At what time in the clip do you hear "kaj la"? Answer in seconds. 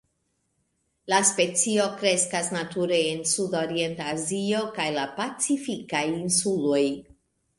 4.79-5.03